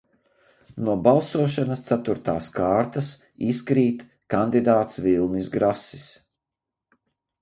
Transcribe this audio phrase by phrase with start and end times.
[0.85, 3.09] "No balsošanas ceturtās kārtas
[3.51, 4.01] "izkrīt"
[4.35, 6.09] kandidāts Vilnis Grasis."